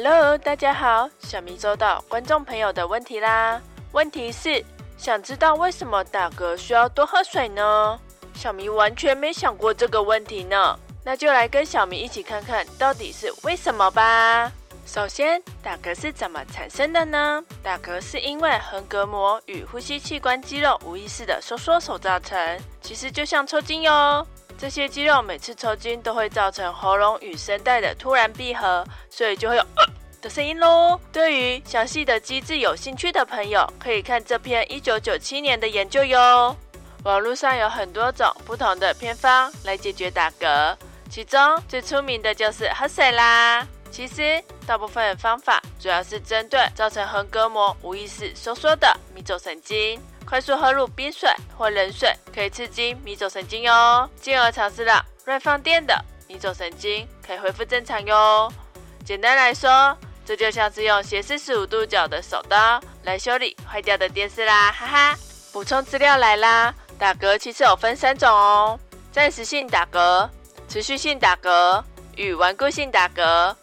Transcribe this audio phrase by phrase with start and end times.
[0.00, 3.60] Hello，大家好，小咪收到观众朋友的问题啦。
[3.90, 4.64] 问题是，
[4.96, 7.98] 想知道为什么打嗝需要多喝水呢？
[8.32, 10.78] 小咪完全没想过这个问题呢。
[11.04, 14.52] 那就来跟小咪一起看看到底是为什么吧。
[14.86, 17.42] 首先，打嗝是怎么产生的呢？
[17.60, 22.38] 打嗝是因为横膈膜与呼吸器官肌肉无意识的收缩所造成，
[22.80, 24.24] 其实就像抽筋哟。
[24.60, 29.64] 这些肌肉每次抽筋都会造成喉咙与声带的突然闭合，所以就会有
[30.20, 30.98] 的声音喽。
[31.12, 36.56] 对于详细的机制有兴趣的朋友，可以看这篇一九九七年的研究哟。
[37.04, 40.76] 网络上有很多种不同的偏方来解决打嗝，
[41.08, 43.66] 其中最出名的就是喝水啦。
[43.90, 50.00] 其实大部分方法主要是针对造成横膈膜无意识收缩的迷走神经。
[50.26, 58.52] 快速喝入冰水或冷水，可以刺激迷走神经哟，进而尝试让乱放电的迷走神经可以恢复正常哟。
[59.06, 59.96] 简单来说，
[60.28, 65.18] 这就像是用斜四十五度角的手刀来修理坏掉的电视啦，哈哈。
[65.54, 68.78] 补充资料来啦，打嗝其实有分三种哦：
[69.10, 70.28] 暂时性打嗝、
[70.68, 71.82] 持续性打嗝
[72.14, 73.56] 与顽固性打嗝。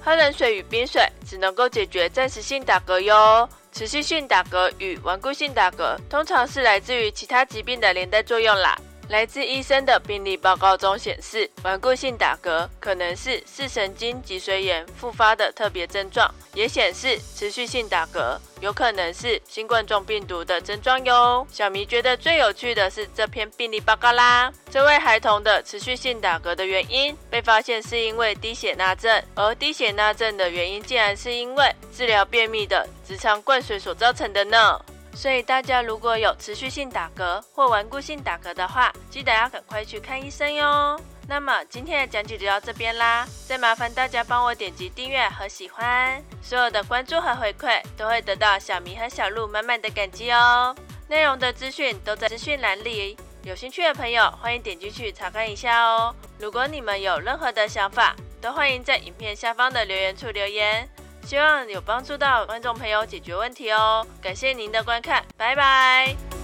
[0.00, 3.48] 喝冷水与冰水只能够解决暂时性打嗝哟。
[3.72, 8.78] 持续性打嗝与顽固性打嗝，通常是来自于其他疾病的连带作用啦。
[9.12, 21.46] 来自医生的病例报告中显示，顽固性打嗝可能是视神经脊髓炎复发的特别症状，也显示持续性打嗝有可能是新冠状病毒的症状哟。
[21.52, 34.80] 小迷觉得最有趣的是这篇病例报告啦，这位孩童的持续性打嗝的原因被发现是因为低血钠症，而低血钠症的原因竟然是因为治疗便秘的直肠灌水所造成的呢。
[35.14, 40.98] 所以大家如果有持续性打嗝或顽固性打嗝的话，记得要赶快去看医生哟。
[41.28, 50.74] 那么今天的讲解就到这边啦，再麻烦大家帮我点击订阅和喜欢，所有的关注和回馈都会得到小明和小鹿满满的感激哦。
[51.08, 56.12] 内容的资讯都在资讯栏里，有兴趣的朋友欢迎点进去查看一下哦。
[56.38, 60.88] 如果你们有任何的想法，都欢迎在影片下方的留言处留言。
[61.24, 66.41] 希望有帮助到观众朋友解决问题哦，感谢您的观看，拜拜。